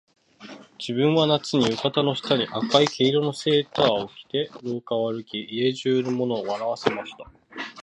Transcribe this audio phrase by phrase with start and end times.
[0.79, 7.29] 自分は夏に、浴衣の下に赤い毛糸のセーターを着て廊下を歩き、家中の者を笑わせました